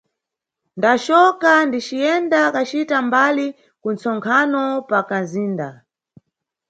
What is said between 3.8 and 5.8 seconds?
ku nʼtsonkhano pa kanʼzinda.